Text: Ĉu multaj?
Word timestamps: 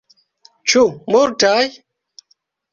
Ĉu 0.73 0.83
multaj? 1.17 1.55